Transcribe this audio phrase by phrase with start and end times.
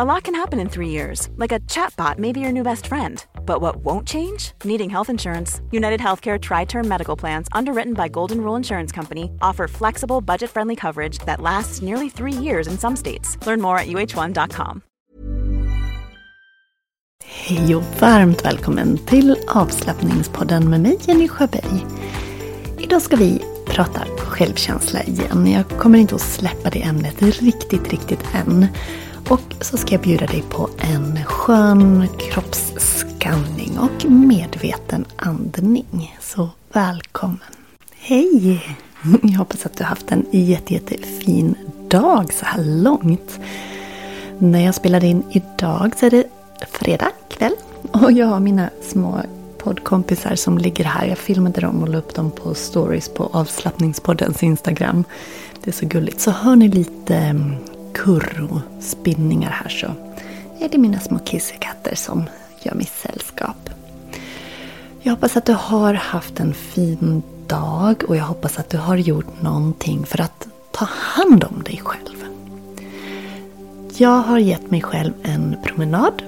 [0.00, 2.86] A lot can happen in three years, like a chatbot may be your new best
[2.86, 3.26] friend.
[3.44, 4.52] But what won't change?
[4.62, 5.60] Needing health insurance.
[5.72, 10.50] United Healthcare Tri Term Medical Plans, underwritten by Golden Rule Insurance Company, offer flexible, budget
[10.50, 13.36] friendly coverage that lasts nearly three years in some states.
[13.44, 14.82] Learn more at uh1.com.
[17.24, 21.86] Hej och varmt välkommen till avslappningspodden med mig Jenny Sjöberg.
[22.78, 25.46] Idag ska vi prata självkänsla igen.
[25.46, 28.66] Jag kommer inte att släppa det ämnet riktigt, riktigt än.
[29.30, 36.16] Och så ska jag bjuda dig på en skön kroppsskanning och medveten andning.
[36.20, 37.38] Så välkommen!
[37.94, 38.62] Hej!
[39.22, 41.54] Jag hoppas att du har haft en jätte, jättefin
[41.88, 43.40] dag så här långt.
[44.38, 46.24] När jag spelade in idag så är det
[46.70, 47.54] fredag kväll
[47.92, 49.22] och jag har mina små
[49.58, 51.06] poddkompisar som ligger här.
[51.06, 55.04] Jag filmade dem och la upp dem på stories på avslappningspoddens Instagram.
[55.64, 56.20] Det är så gulligt.
[56.20, 57.34] Så hör ni lite
[57.88, 59.86] mm, kurr och spinningar här så
[60.64, 62.24] är det mina små kissekatter som
[62.62, 63.70] gör mig sällskap.
[65.00, 68.96] Jag hoppas att du har haft en fin dag och jag hoppas att du har
[68.96, 72.24] gjort någonting för att ta hand om dig själv.
[73.96, 76.22] Jag har gett mig själv en promenad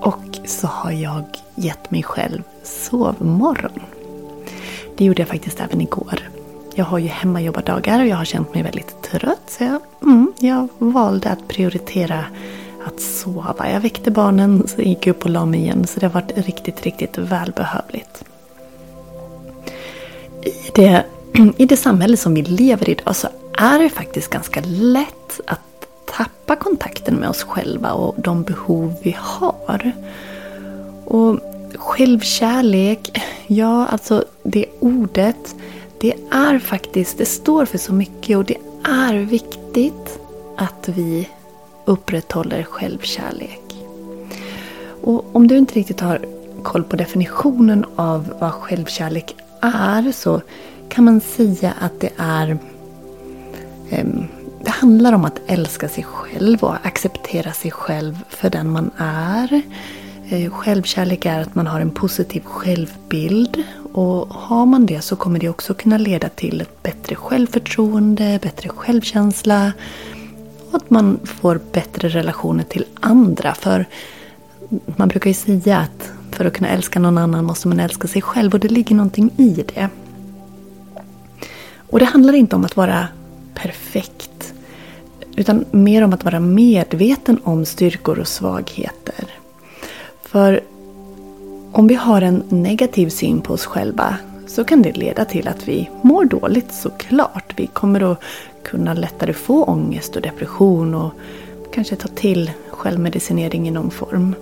[0.00, 3.80] och så har jag gett mig själv sovmorgon.
[4.96, 6.28] Det gjorde jag faktiskt även igår.
[6.74, 10.68] Jag har ju hemmajobbardagar och jag har känt mig väldigt trött så jag, mm, jag
[10.78, 12.24] valde att prioritera
[12.86, 13.70] att sova.
[13.70, 16.82] Jag väckte barnen, så gick upp och la mig igen så det har varit riktigt,
[16.82, 18.24] riktigt välbehövligt.
[20.42, 21.04] I det,
[21.56, 23.28] I det samhälle som vi lever i idag så
[23.58, 25.60] är det faktiskt ganska lätt att
[26.16, 29.92] tappa kontakten med oss själva och de behov vi har.
[31.04, 31.38] Och
[31.74, 35.54] självkärlek, ja alltså det ordet,
[36.02, 40.18] det är faktiskt, det står för så mycket och det är viktigt
[40.56, 41.28] att vi
[41.84, 43.60] upprätthåller självkärlek.
[45.02, 46.20] Och om du inte riktigt har
[46.62, 50.40] koll på definitionen av vad självkärlek är så
[50.88, 52.58] kan man säga att det är
[53.90, 54.26] ehm,
[54.64, 59.62] det handlar om att älska sig själv och acceptera sig själv för den man är.
[60.28, 63.64] Eh, självkärlek är att man har en positiv självbild.
[63.92, 68.68] Och har man det så kommer det också kunna leda till ett bättre självförtroende, bättre
[68.68, 69.72] självkänsla.
[70.70, 73.54] Och att man får bättre relationer till andra.
[73.54, 73.86] För
[74.96, 78.22] man brukar ju säga att för att kunna älska någon annan måste man älska sig
[78.22, 78.54] själv.
[78.54, 79.88] Och det ligger någonting i det.
[81.76, 83.08] Och det handlar inte om att vara
[83.54, 84.54] perfekt.
[85.36, 89.24] Utan mer om att vara medveten om styrkor och svagheter.
[90.22, 90.60] För
[91.72, 94.16] om vi har en negativ syn på oss själva
[94.46, 97.52] så kan det leda till att vi mår dåligt såklart.
[97.56, 98.18] Vi kommer att
[98.64, 101.12] kunna lättare få ångest och depression och
[101.74, 104.34] kanske ta till självmedicinering i någon form.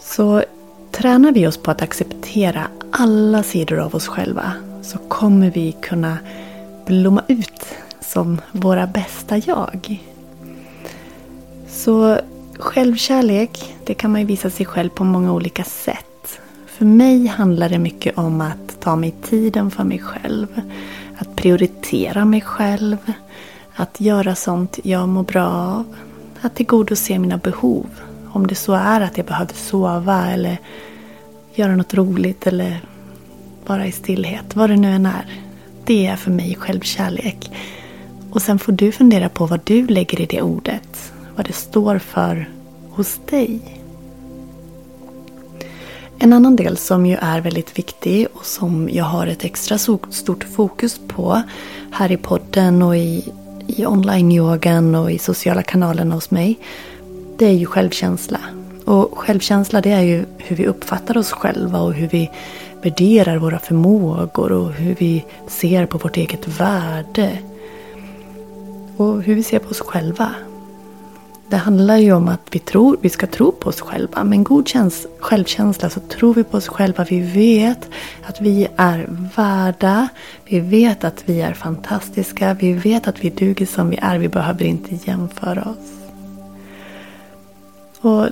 [0.00, 0.42] Så
[0.90, 4.52] tränar vi oss på att acceptera alla sidor av oss själva
[4.82, 6.18] så kommer vi kunna
[6.86, 7.66] blomma ut
[8.00, 10.02] som våra bästa jag.
[11.68, 12.18] Så
[12.58, 16.40] självkärlek, det kan man ju visa sig själv på många olika sätt.
[16.66, 20.60] För mig handlar det mycket om att ta mig tiden för mig själv.
[21.18, 22.96] Att prioritera mig själv.
[23.74, 25.96] Att göra sånt jag mår bra av.
[26.40, 27.86] Att tillgodose mina behov.
[28.32, 30.58] Om det så är att jag behöver sova eller
[31.54, 32.80] göra något roligt eller
[33.66, 34.56] vara i stillhet.
[34.56, 35.26] Vad det nu än är.
[35.84, 37.50] Det är för mig självkärlek.
[38.30, 41.13] Och sen får du fundera på vad du lägger i det ordet.
[41.36, 42.48] Vad det står för
[42.90, 43.60] hos dig.
[46.18, 49.78] En annan del som ju är väldigt viktig och som jag har ett extra
[50.10, 51.42] stort fokus på
[51.90, 53.32] här i podden och i,
[53.66, 56.58] i online-yogan och i sociala kanalerna hos mig.
[57.38, 58.40] det är ju självkänsla.
[58.84, 62.30] Och självkänsla det är ju hur vi uppfattar oss själva och hur vi
[62.82, 67.38] värderar våra förmågor och hur vi ser på vårt eget värde.
[68.96, 70.34] Och hur vi ser på oss själva.
[71.54, 74.24] Det handlar ju om att vi, tror, vi ska tro på oss själva.
[74.24, 77.06] Med en god käns, självkänsla så tror vi på oss själva.
[77.10, 77.88] Vi vet
[78.22, 79.06] att vi är
[79.36, 80.08] värda.
[80.44, 82.54] Vi vet att vi är fantastiska.
[82.54, 84.18] Vi vet att vi duger som vi är.
[84.18, 85.92] Vi behöver inte jämföra oss.
[88.00, 88.28] Och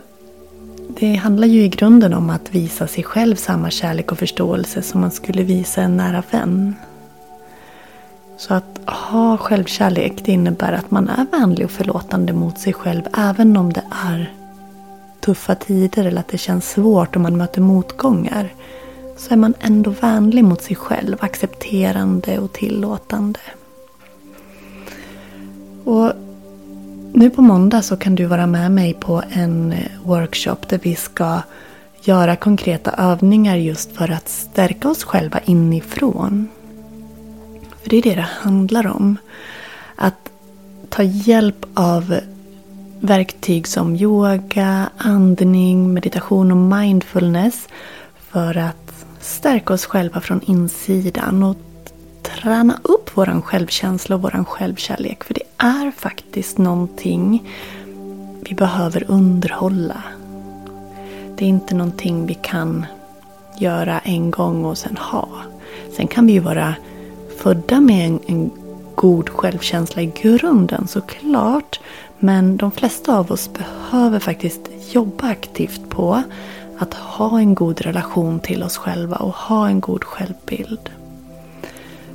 [0.88, 5.00] det handlar ju i grunden om att visa sig själv samma kärlek och förståelse som
[5.00, 6.74] man skulle visa en nära vän.
[8.42, 13.02] Så att ha självkärlek det innebär att man är vänlig och förlåtande mot sig själv
[13.16, 14.32] även om det är
[15.20, 18.54] tuffa tider eller att det känns svårt och man möter motgångar.
[19.16, 23.40] Så är man ändå vänlig mot sig själv, accepterande och tillåtande.
[25.84, 26.12] Och
[27.12, 30.94] nu på måndag så kan du vara med mig på en eh, workshop där vi
[30.94, 31.40] ska
[32.02, 36.48] göra konkreta övningar just för att stärka oss själva inifrån.
[37.82, 39.16] För det är det det handlar om.
[39.96, 40.30] Att
[40.88, 42.20] ta hjälp av
[43.00, 47.68] verktyg som yoga, andning, meditation och mindfulness
[48.18, 51.56] för att stärka oss själva från insidan och
[52.22, 55.24] träna upp vår självkänsla och vår självkärlek.
[55.24, 57.50] För det är faktiskt någonting
[58.40, 60.02] vi behöver underhålla.
[61.36, 62.86] Det är inte någonting vi kan
[63.58, 65.28] göra en gång och sen ha.
[65.96, 66.74] Sen kan vi ju vara
[67.42, 68.50] födda med en, en
[68.94, 71.80] god självkänsla i grunden såklart.
[72.18, 74.60] Men de flesta av oss behöver faktiskt
[74.92, 76.22] jobba aktivt på
[76.78, 80.90] att ha en god relation till oss själva och ha en god självbild.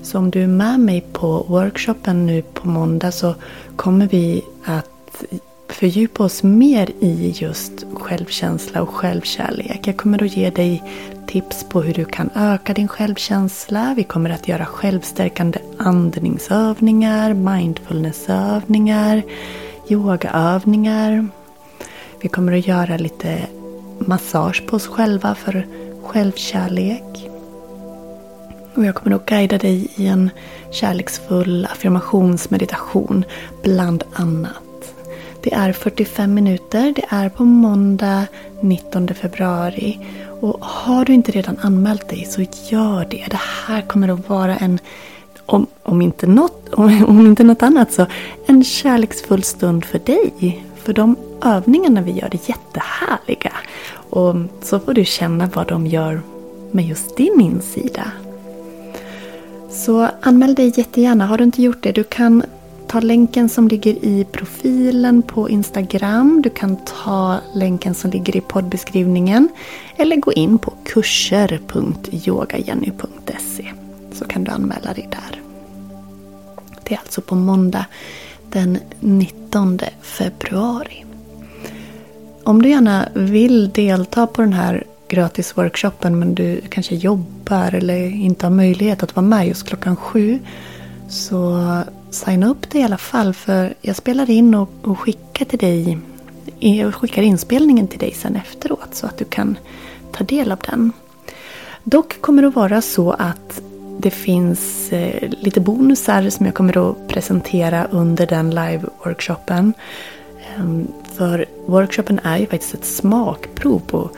[0.02, 3.36] Så om du är med mig på workshopen nu på måndag så
[3.76, 5.24] kommer vi att
[5.68, 9.88] fördjupa oss mer i just självkänsla och självkärlek.
[9.88, 10.84] Jag kommer att ge dig
[11.28, 13.94] tips på hur du kan öka din självkänsla.
[13.98, 19.22] Vi kommer att göra självstärkande andningsövningar, mindfulnessövningar,
[19.88, 21.28] yogaövningar.
[22.22, 23.42] Vi kommer att göra lite
[24.00, 25.68] massage på oss själva för
[26.04, 27.30] självkärlek.
[28.76, 30.30] Och jag kommer att guida dig i en
[30.72, 33.26] kärleksfull affirmationsmeditation
[33.64, 34.64] bland annat.
[35.44, 36.94] Det är 45 minuter.
[36.96, 38.26] Det är på måndag
[38.62, 40.00] 19 februari.
[40.40, 43.26] Och har du inte redan anmält dig så gör det.
[43.30, 44.80] Det här kommer att vara en,
[45.46, 48.06] om, om, inte, något, om, om inte något annat så,
[48.46, 50.64] en kärleksfull stund för dig.
[50.76, 53.54] För de övningarna vi gör är jättehärliga.
[54.10, 56.22] Och så får du känna vad de gör
[56.72, 58.12] med just din insida.
[59.70, 61.26] Så anmäl dig jättegärna.
[61.26, 62.44] Har du inte gjort det, du kan
[62.88, 66.42] ta länken som ligger i profilen på Instagram.
[66.42, 69.50] Du kan ta länken som ligger i poddbeskrivningen.
[69.98, 73.72] Eller gå in på kurser.yogajenny.se
[74.12, 75.42] så kan du anmäla dig där.
[76.84, 77.86] Det är alltså på måndag
[78.52, 81.06] den 19 februari.
[82.44, 88.46] Om du gärna vill delta på den här gratisworkshopen men du kanske jobbar eller inte
[88.46, 90.40] har möjlighet att vara med just klockan sju
[91.10, 91.62] så
[92.10, 95.98] signa upp dig i alla fall för jag spelar in och, och skickar till dig
[96.60, 99.58] jag skickar inspelningen till dig sen efteråt så att du kan
[100.12, 100.92] ta del av den.
[101.84, 103.62] Dock kommer det att vara så att
[104.00, 109.74] det finns eh, lite bonusar som jag kommer att presentera under den live-workshopen.
[110.58, 114.10] Ehm, för workshopen är ju faktiskt ett smakprov på,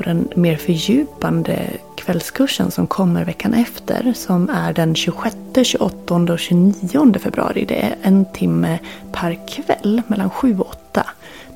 [0.00, 6.38] på den mer fördjupande kvällskursen som kommer veckan efter som är den 26, 28 och
[6.38, 7.64] 29 februari.
[7.68, 8.78] Det är en timme
[9.12, 11.06] per kväll mellan 7 och 8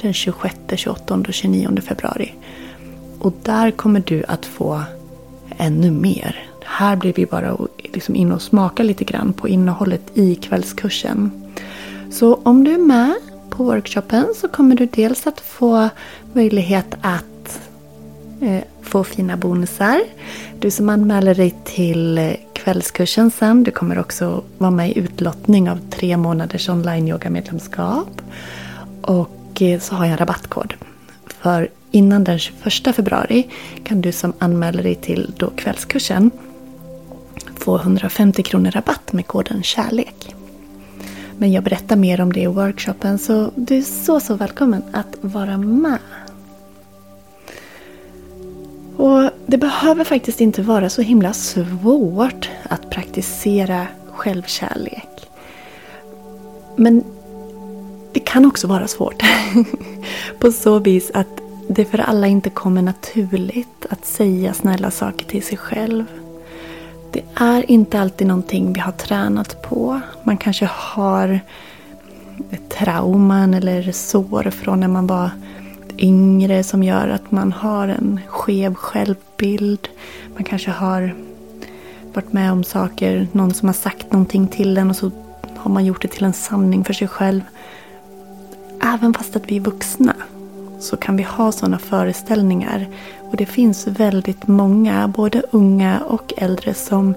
[0.00, 2.34] den 26, 28 och 29 februari.
[3.18, 4.82] Och där kommer du att få
[5.58, 6.48] ännu mer.
[6.64, 11.30] Här blir vi bara liksom in och smaka lite grann på innehållet i kvällskursen.
[12.10, 13.14] Så om du är med
[13.50, 15.88] på workshopen så kommer du dels att få
[16.32, 17.24] möjlighet att
[18.40, 20.00] Eh, få fina bonusar.
[20.58, 25.70] Du som anmäler dig till eh, kvällskursen sen, du kommer också vara med i utlottning
[25.70, 28.22] av tre månaders online yoga medlemskap.
[29.02, 30.74] Och eh, så har jag en rabattkod.
[31.26, 33.48] För innan den 21 februari
[33.84, 36.30] kan du som anmäler dig till då kvällskursen
[37.58, 40.34] få 150 kronor rabatt med koden KÄRLEK.
[41.38, 45.16] Men jag berättar mer om det i workshopen så du är så så välkommen att
[45.20, 45.98] vara med.
[48.96, 55.30] Och Det behöver faktiskt inte vara så himla svårt att praktisera självkärlek.
[56.76, 57.04] Men
[58.12, 59.22] det kan också vara svårt.
[60.38, 65.42] på så vis att det för alla inte kommer naturligt att säga snälla saker till
[65.42, 66.04] sig själv.
[67.12, 70.00] Det är inte alltid någonting vi har tränat på.
[70.22, 71.40] Man kanske har
[72.50, 75.30] ett trauman eller sår från när man var
[75.98, 79.88] yngre som gör att man har en skev självbild.
[80.34, 81.14] Man kanske har
[82.14, 85.10] varit med om saker, någon som har sagt någonting till en och så
[85.56, 87.40] har man gjort det till en sanning för sig själv.
[88.82, 90.14] Även fast att vi är vuxna
[90.80, 92.86] så kan vi ha sådana föreställningar.
[93.20, 97.14] Och det finns väldigt många, både unga och äldre, som,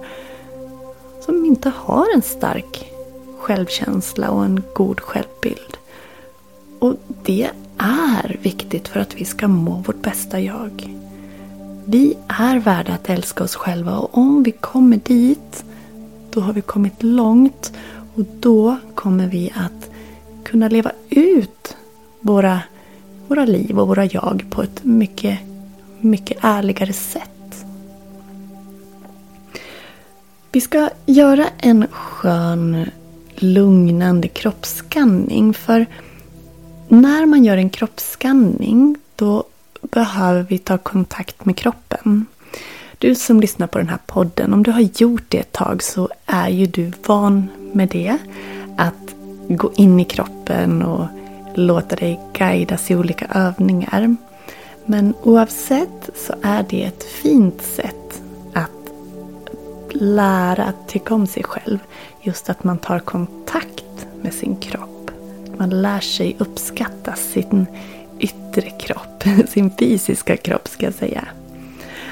[1.25, 2.91] som inte har en stark
[3.39, 5.77] självkänsla och en god självbild.
[6.79, 10.97] Och det är viktigt för att vi ska må vårt bästa jag.
[11.85, 15.65] Vi är värda att älska oss själva och om vi kommer dit,
[16.29, 17.73] då har vi kommit långt
[18.15, 19.89] och då kommer vi att
[20.43, 21.77] kunna leva ut
[22.19, 22.61] våra,
[23.27, 25.39] våra liv och våra jag på ett mycket,
[25.99, 27.65] mycket ärligare sätt.
[30.51, 32.89] Vi ska göra en skön
[33.35, 35.53] lugnande kroppsskanning.
[35.53, 35.85] För
[36.87, 39.43] när man gör en kroppsskanning då
[39.81, 42.25] behöver vi ta kontakt med kroppen.
[42.97, 46.09] Du som lyssnar på den här podden, om du har gjort det ett tag så
[46.25, 48.17] är ju du van med det.
[48.77, 49.15] Att
[49.49, 51.07] gå in i kroppen och
[51.55, 54.15] låta dig guidas i olika övningar.
[54.85, 58.21] Men oavsett så är det ett fint sätt
[58.53, 61.79] att lära att tycka om sig själv.
[62.21, 64.96] Just att man tar kontakt med sin kropp.
[65.57, 67.65] Man lär sig uppskatta sin
[68.19, 71.27] yttre kropp, sin fysiska kropp ska jag säga.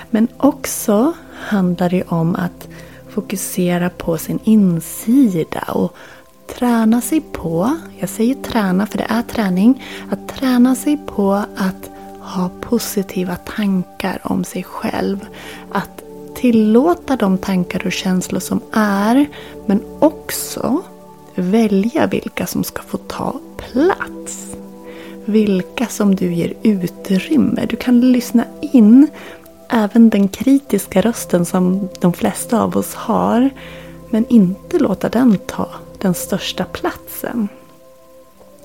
[0.10, 2.68] Men också handlar det om att
[3.10, 5.96] fokusera på sin insida och
[6.48, 11.90] träna sig på, jag säger träna för det är träning, att träna sig på att
[12.20, 15.26] ha positiva tankar om sig själv.
[15.72, 16.04] Att
[16.36, 19.26] tillåta de tankar och känslor som är
[19.66, 20.84] men också
[21.36, 24.56] välja vilka som ska få ta plats.
[25.26, 27.66] Vilka som du ger utrymme.
[27.70, 29.08] Du kan lyssna in
[29.70, 33.50] även den kritiska rösten som de flesta av oss har.
[34.10, 37.48] Men inte låta den ta den största platsen.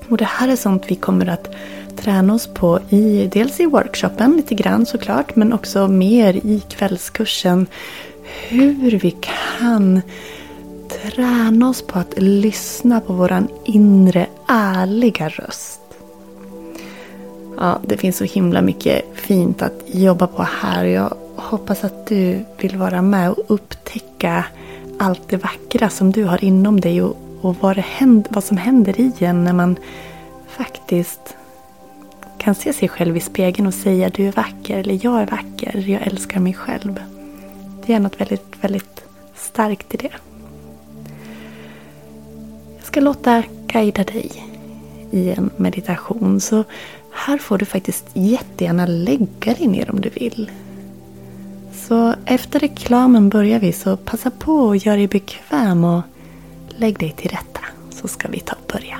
[0.09, 1.55] Och det här är sånt vi kommer att
[1.97, 7.67] träna oss på i, dels i workshopen lite grann såklart, men också mer i kvällskursen.
[8.47, 9.15] Hur vi
[9.59, 10.01] kan
[10.91, 15.81] träna oss på att lyssna på våran inre ärliga röst.
[17.57, 20.85] Ja, det finns så himla mycket fint att jobba på här.
[20.85, 24.45] Jag hoppas att du vill vara med och upptäcka
[24.99, 28.99] allt det vackra som du har inom dig och, och vad, händer, vad som händer
[28.99, 29.75] i en när man
[30.47, 31.35] faktiskt
[32.37, 35.89] kan se sig själv i spegeln och säga du är vacker eller jag är vacker,
[35.89, 37.03] jag älskar mig själv.
[37.85, 39.03] Det är något väldigt, väldigt
[39.35, 40.30] starkt i det.
[42.91, 44.31] Jag ska låta guida dig
[45.11, 46.41] i en meditation.
[46.41, 46.63] Så
[47.11, 50.51] här får du faktiskt jättegärna lägga dig ner om du vill.
[51.73, 56.01] Så efter reklamen börjar vi så passa på att göra dig bekväm och
[56.69, 58.99] lägg dig till rätta så ska vi ta och börja.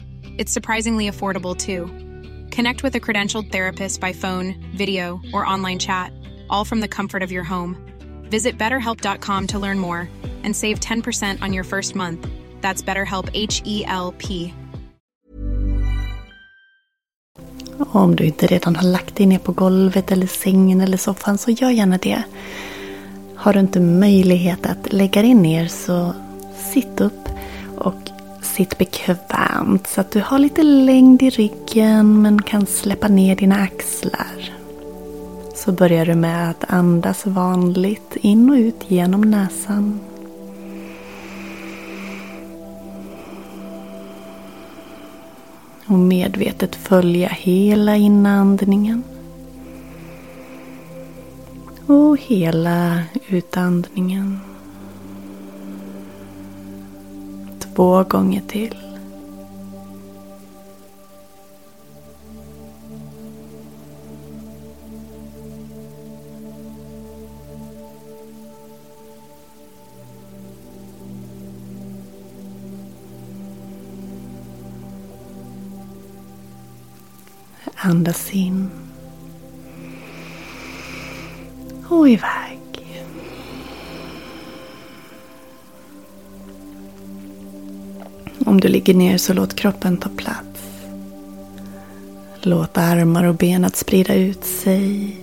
[0.41, 1.85] It's surprisingly affordable too.
[2.49, 6.11] Connect with a credentialed therapist by phone, video, or online chat,
[6.49, 7.75] all from the comfort of your home.
[8.31, 10.09] Visit betterhelp.com to learn more
[10.43, 12.27] and save 10% on your first month.
[12.59, 14.53] That's BetterHelp H E L P.
[17.91, 21.51] Om du inte redan har lagt dig ner på golvet eller sängen eller soffan så
[21.51, 22.23] gör gärna det.
[23.35, 26.13] Har du inte möjlighet att lägga dig ner så
[26.73, 27.29] sitt upp
[27.77, 28.11] och
[28.61, 33.55] sitt bekvämt så att du har lite längd i ryggen men kan släppa ner dina
[33.55, 34.53] axlar.
[35.55, 39.99] Så börjar du med att andas vanligt in och ut genom näsan.
[45.85, 49.03] Och medvetet följa hela inandningen.
[51.85, 54.50] Och hela utandningen.
[57.75, 58.75] Två gånger till.
[77.83, 78.69] Andas in.
[81.89, 82.60] Och iväg.
[88.45, 90.47] Om du ligger ner så låt kroppen ta plats.
[92.41, 95.17] Låt armar och ben att sprida ut sig.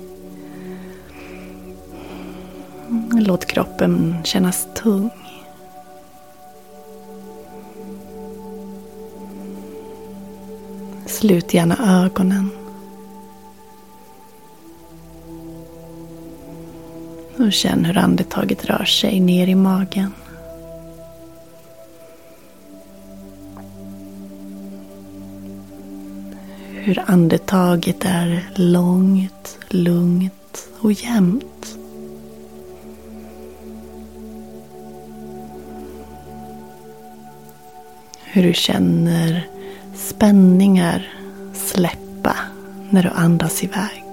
[3.12, 5.10] Låt kroppen kännas tung.
[11.06, 12.50] Slut gärna ögonen.
[17.38, 20.12] Och känn hur andetaget rör sig ner i magen.
[26.88, 31.78] Hur andetaget är långt, lugnt och jämnt.
[38.24, 39.46] Hur du känner
[39.96, 41.12] spänningar
[41.54, 42.36] släppa
[42.90, 44.04] när du andas iväg.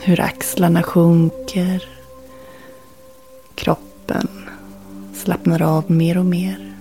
[0.00, 1.88] Hur axlarna sjunker.
[3.54, 4.37] Kroppen
[5.28, 6.72] slappnar av mer och mer.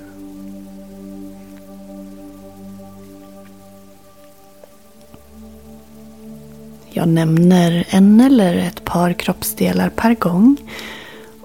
[6.89, 10.58] Jag nämner en eller ett par kroppsdelar per gång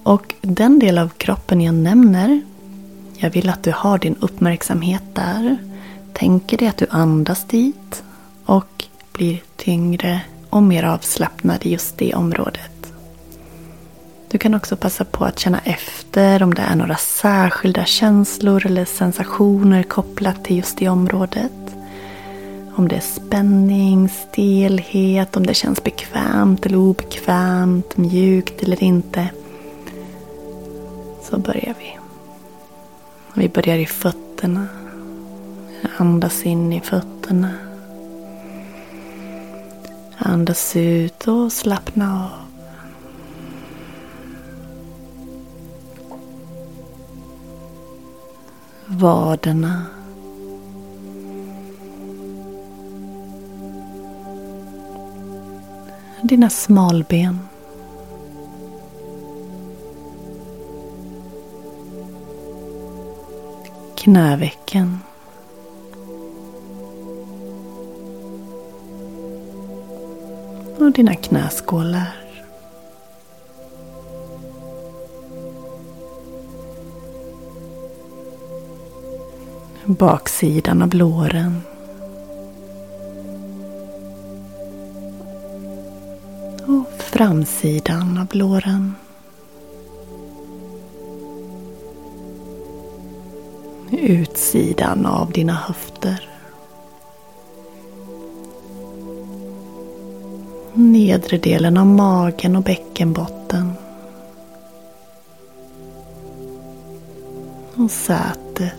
[0.03, 2.41] och den del av kroppen jag nämner,
[3.17, 5.57] jag vill att du har din uppmärksamhet där.
[6.13, 8.03] Tänker dig att du andas dit
[8.45, 12.72] och blir tyngre och mer avslappnad i just det området.
[14.33, 18.85] Du kan också passa på att känna efter om det är några särskilda känslor eller
[18.85, 21.53] sensationer kopplat till just det området.
[22.75, 29.29] Om det är spänning, stelhet, om det känns bekvämt eller obekvämt, mjukt eller inte
[31.23, 31.99] så börjar vi.
[33.35, 34.67] Vi börjar i fötterna.
[35.97, 37.51] Andas in i fötterna.
[40.19, 42.42] Andas ut och slappna av.
[48.93, 49.87] Vaderna.
[56.23, 57.39] Dina smalben.
[64.03, 64.99] knävecken.
[70.79, 72.22] Och dina knäskålar.
[79.95, 81.63] Baksidan av låren.
[86.67, 88.95] Och framsidan av låren.
[94.03, 96.29] utsidan av dina höfter.
[100.75, 103.73] Nedre delen av magen och bäckenbotten.
[107.77, 108.73] Och sätet.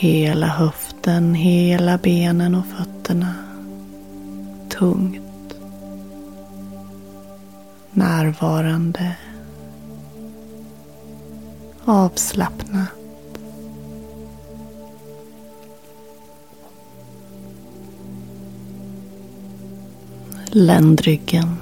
[0.00, 3.34] Hela höften, hela benen och fötterna.
[4.68, 5.54] Tungt.
[7.90, 9.16] Närvarande
[11.84, 12.88] avslappnat.
[20.46, 21.56] Ländryggen.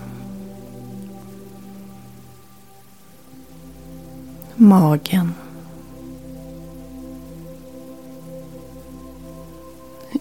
[4.57, 5.35] Magen.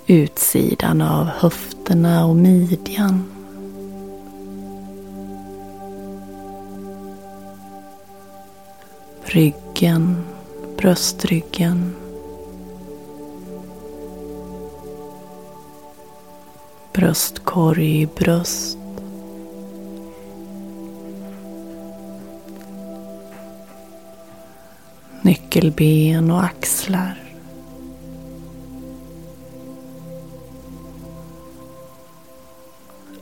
[0.08, 3.38] Utsidan av höfterna och midjan.
[9.38, 10.24] ryggen,
[10.78, 11.96] bröstryggen.
[16.94, 18.78] Bröstkorg, bröst.
[25.22, 27.27] Nyckelben och axlar.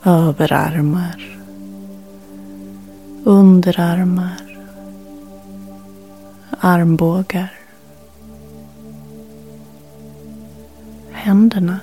[0.05, 1.35] Överarmar.
[3.25, 4.57] underarmar,
[6.59, 7.53] armbågar,
[11.11, 11.79] händerna,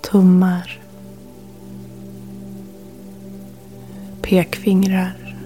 [0.00, 0.80] tummar,
[4.22, 5.36] pekfingrar,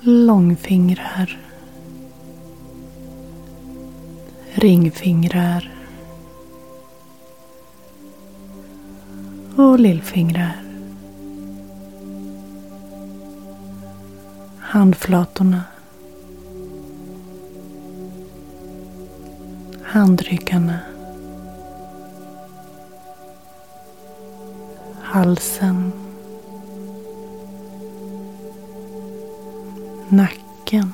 [0.00, 1.38] långfingrar,
[4.54, 5.79] ringfingrar
[9.60, 10.62] och lillfingrar.
[14.58, 15.62] Handflatorna.
[19.82, 20.78] Handryggarna.
[25.02, 25.92] Halsen.
[30.08, 30.92] Nacken.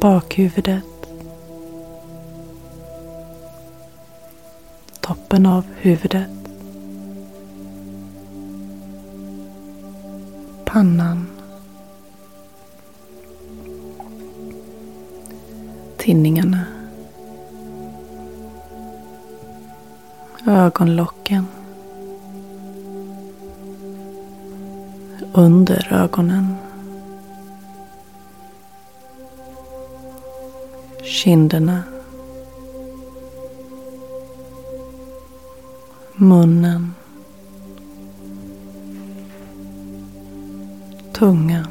[0.00, 0.91] Bakhuvudet.
[5.32, 6.28] Toppen av huvudet.
[10.64, 11.26] Pannan.
[15.98, 16.64] Tinningarna.
[20.46, 21.46] Ögonlocken.
[25.32, 26.56] Under ögonen.
[31.02, 31.91] Kinderna.
[36.22, 36.94] Munnen,
[41.12, 41.66] tungan,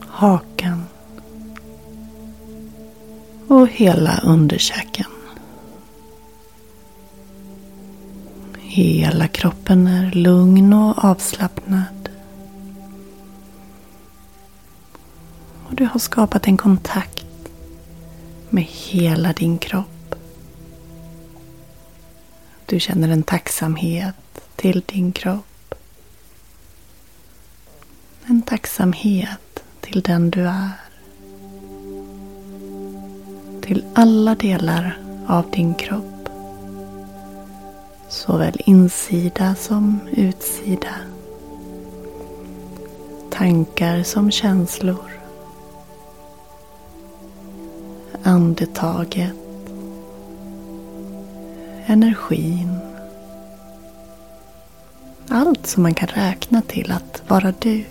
[0.00, 0.84] hakan
[3.48, 5.06] och hela underkäken.
[8.58, 12.08] Hela kroppen är lugn och avslappnad.
[15.68, 17.26] Och du har skapat en kontakt
[18.50, 19.93] med hela din kropp.
[22.66, 24.14] Du känner en tacksamhet
[24.56, 25.74] till din kropp.
[28.26, 30.70] En tacksamhet till den du är.
[33.62, 36.28] Till alla delar av din kropp.
[38.08, 40.94] Såväl insida som utsida.
[43.30, 45.10] Tankar som känslor.
[48.22, 49.43] Andetaget
[51.86, 52.78] energin.
[55.28, 57.84] Allt som man kan räkna till att vara du.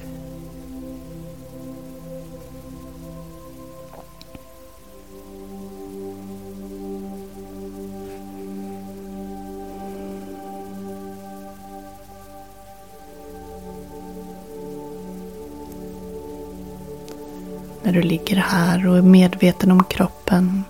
[17.83, 20.63] När du ligger här och är medveten om kroppen.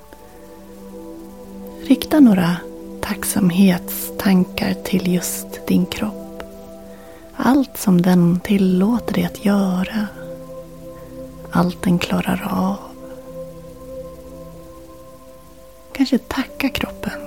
[1.83, 2.57] Rikta några
[3.33, 6.43] tacksamhetstankar till just din kropp.
[7.35, 10.07] Allt som den tillåter dig att göra.
[11.51, 12.77] Allt den klarar av.
[15.93, 17.19] Kanske tacka kroppen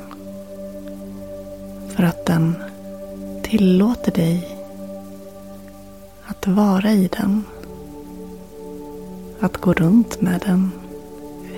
[1.97, 2.55] för att den
[3.43, 4.59] tillåter dig
[6.27, 7.45] att vara i den.
[9.41, 10.71] Att gå runt med den.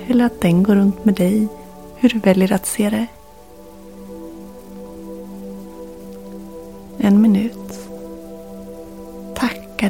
[0.07, 1.47] Eller att den går runt med dig.
[1.95, 3.07] Hur du väljer att se det.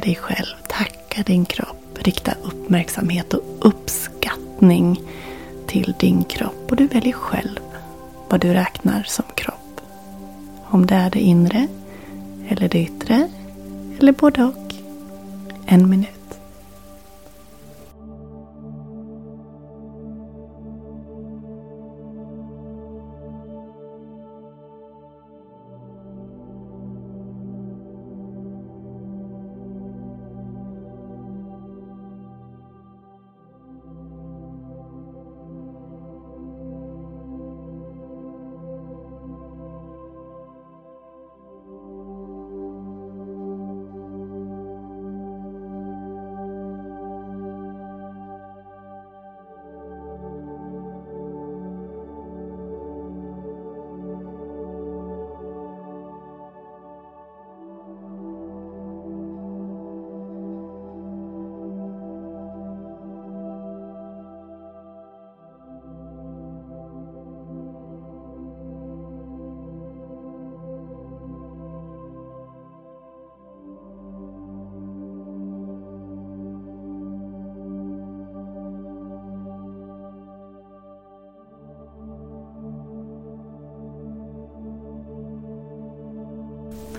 [0.00, 1.98] Tacka dig själv, tacka din kropp.
[1.98, 5.00] Rikta uppmärksamhet och uppskattning
[5.66, 6.70] till din kropp.
[6.70, 7.60] Och du väljer själv
[8.28, 9.80] vad du räknar som kropp.
[10.64, 11.66] Om det är det inre
[12.48, 13.28] eller det yttre
[13.98, 14.74] eller både och.
[15.66, 16.19] En minut.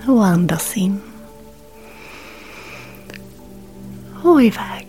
[0.06, 1.00] Och andas in.
[4.22, 4.88] Och iväg.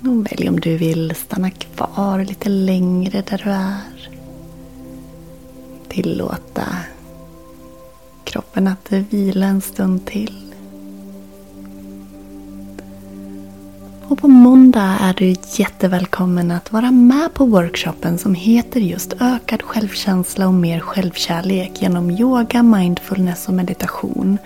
[0.00, 4.10] Och välj om du vill stanna kvar lite längre där du är.
[5.88, 6.66] Tillåta
[8.24, 10.45] kroppen att vila en stund till.
[14.16, 19.62] Och på måndag är du jättevälkommen att vara med på workshopen som heter just Ökad
[19.62, 24.38] självkänsla och mer självkärlek genom yoga, mindfulness och meditation.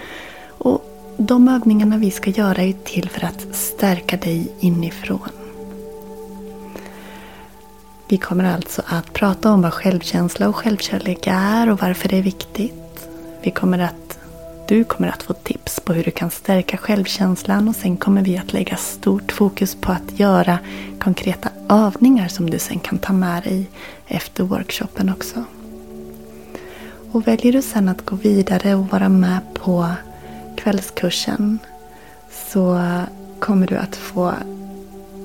[0.49, 0.85] Och
[1.17, 5.29] de övningarna vi ska göra är till för att stärka dig inifrån.
[8.09, 12.23] Vi kommer alltså att prata om vad självkänsla och självkärlek är och varför det är
[12.23, 13.09] viktigt.
[13.43, 14.20] Vi kommer att
[14.71, 18.39] du kommer att få tips på hur du kan stärka självkänslan och sen kommer vi
[18.39, 20.59] att lägga stort fokus på att göra
[21.01, 23.71] konkreta övningar som du sen kan ta med dig
[24.07, 25.45] efter workshopen också.
[27.13, 29.89] Och väljer du sen att gå vidare och vara med på
[30.57, 31.59] kvällskursen
[32.53, 32.81] så
[33.39, 34.35] kommer du att få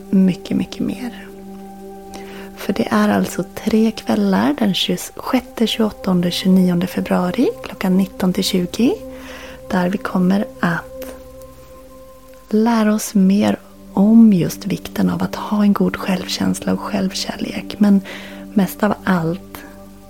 [0.10, 1.28] mycket, mycket mer.
[2.58, 8.44] För det är alltså tre kvällar den 26, 28 och 29 februari klockan 19 till
[8.44, 9.05] 20
[9.70, 11.16] där vi kommer att
[12.50, 13.60] lära oss mer
[13.94, 17.76] om just vikten av att ha en god självkänsla och självkärlek.
[17.80, 18.02] Men
[18.54, 19.58] mest av allt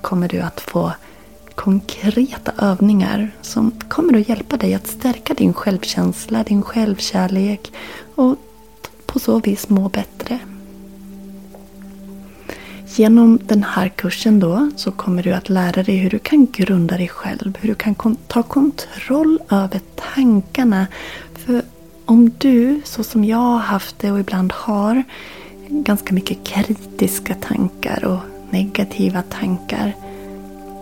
[0.02, 0.92] kommer du att få
[1.56, 7.72] konkreta övningar som kommer att hjälpa dig att stärka din självkänsla, din självkärlek
[8.16, 8.36] och
[9.06, 10.40] på så vis må bättre.
[12.88, 16.98] Genom den här kursen då så kommer du att lära dig hur du kan grunda
[16.98, 17.58] dig själv.
[17.62, 17.96] Hur du kan
[18.28, 20.88] ta kontroll över tankarna.
[21.34, 21.62] För
[22.06, 25.04] om du, så som jag har haft det och ibland har,
[25.70, 28.20] ganska mycket kritiska tankar och
[28.50, 29.94] negativa tankar.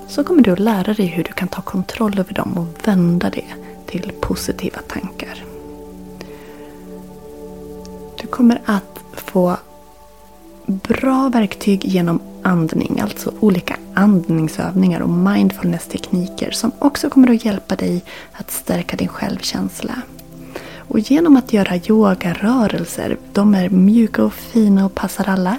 [0.07, 3.29] Så kommer du att lära dig hur du kan ta kontroll över dem och vända
[3.29, 3.45] det
[3.85, 5.43] till positiva tankar.
[8.21, 9.57] Du kommer att få
[10.65, 18.03] bra verktyg genom andning, alltså olika andningsövningar och mindfulness-tekniker som också kommer att hjälpa dig
[18.31, 20.01] att stärka din självkänsla.
[20.87, 25.57] Och genom att göra yogarörelser, de är mjuka och fina och passar alla.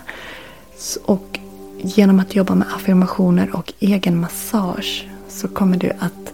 [1.04, 1.38] Och
[1.82, 6.32] genom att jobba med affirmationer och egen massage så kommer du att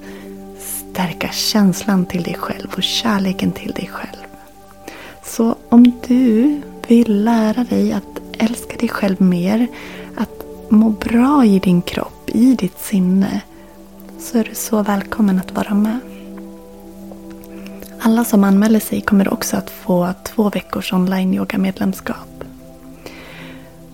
[0.59, 4.27] stärka känslan till dig själv och kärleken till dig själv.
[5.25, 9.67] Så om du vill lära dig att älska dig själv mer,
[10.17, 13.41] att må bra i din kropp, i ditt sinne,
[14.19, 15.99] så är du så välkommen att vara med.
[18.01, 22.45] Alla som anmäler sig kommer också att få två veckors online-yoga-medlemskap.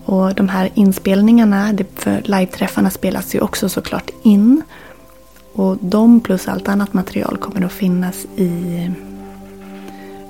[0.05, 4.61] Och de här inspelningarna, för live-träffarna spelas ju också såklart in.
[5.53, 8.75] Och de plus allt annat material kommer att finnas i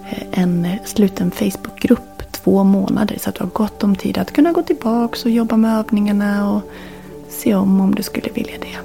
[0.10, 2.17] eh, en eh, sluten Facebookgrupp
[2.48, 5.58] två månader så att du har gott om tid att kunna gå tillbaka och jobba
[5.58, 6.62] med övningarna och
[7.30, 8.78] se om om du skulle vilja det.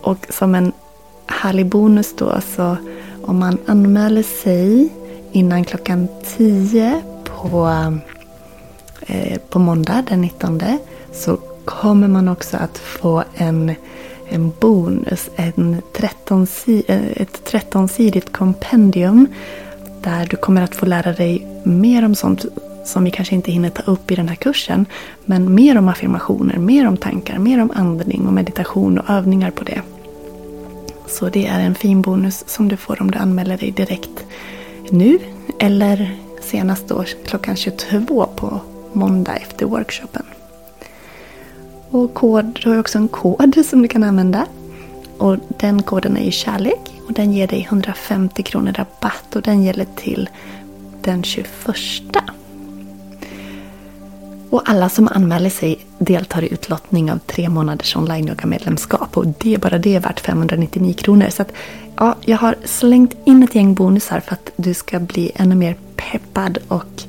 [0.00, 0.72] Och som en
[1.26, 2.76] härlig bonus då så
[3.22, 4.88] om man anmäler sig
[5.32, 7.68] innan klockan 10 på,
[9.00, 10.60] eh, på måndag den 19
[11.12, 13.74] så kommer man också att få en,
[14.28, 19.26] en bonus, en 13, eh, ett 13-sidigt kompendium
[20.06, 22.44] där du kommer att få lära dig mer om sånt
[22.84, 24.86] som vi kanske inte hinner ta upp i den här kursen.
[25.24, 29.64] Men mer om affirmationer, mer om tankar, mer om andning och meditation och övningar på
[29.64, 29.80] det.
[31.06, 34.24] Så det är en fin bonus som du får om du anmäler dig direkt
[34.90, 35.18] nu
[35.58, 38.60] eller senast då klockan 22 på
[38.92, 40.22] måndag efter workshopen.
[41.90, 44.46] Och kod, du har också en kod som du kan använda.
[45.18, 49.62] Och den koden är ju kärlek och den ger dig 150 kronor rabatt och den
[49.62, 50.28] gäller till
[51.02, 51.48] den 21.
[54.50, 59.16] Och alla som anmäler sig deltar i utlottning av tre månaders online-yoga-medlemskap.
[59.16, 61.28] Och det bara det är värt 599 kronor.
[61.30, 61.52] Så att,
[61.96, 65.76] ja, jag har slängt in ett gäng bonusar för att du ska bli ännu mer
[65.96, 67.02] peppad och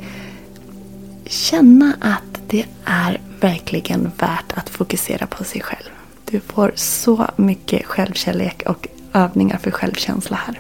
[1.25, 5.89] känna att det är verkligen värt att fokusera på sig själv.
[6.25, 10.59] Du får så mycket självkärlek och övningar för självkänsla här.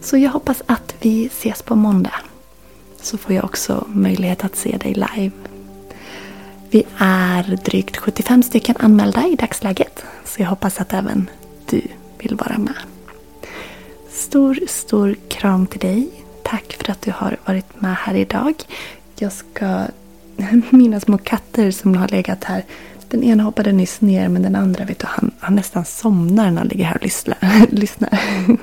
[0.00, 2.14] Så jag hoppas att vi ses på måndag.
[3.00, 5.30] Så får jag också möjlighet att se dig live.
[6.70, 10.04] Vi är drygt 75 stycken anmälda i dagsläget.
[10.24, 11.30] Så jag hoppas att även
[11.70, 11.82] du
[12.18, 12.74] vill vara med.
[14.10, 16.08] Stor, stor kram till dig.
[16.42, 18.54] Tack för att du har varit med här idag.
[19.18, 19.86] Jag ska...
[20.70, 22.64] Mina små katter som har legat här
[23.10, 26.58] den ena hoppade nyss ner men den andra vet du, han, han nästan somnar när
[26.58, 27.66] han ligger här och lyssnar.
[27.70, 28.20] lyssnar.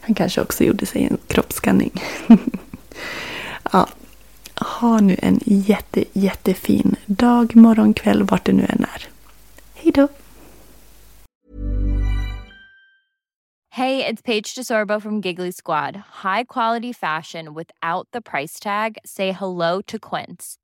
[0.00, 2.02] Han kanske också gjorde sig en kroppsskanning.
[3.72, 3.88] ja,
[4.54, 9.08] ha nu en jätte, jättefin dag, morgon, kväll, vart det nu än är.
[9.74, 10.08] Hej då!
[13.70, 15.96] Hej, det är Paige DeSorbo från Giggly Squad.
[16.22, 18.98] High quality fashion without the price tag.
[19.04, 20.63] Say hello to Quince.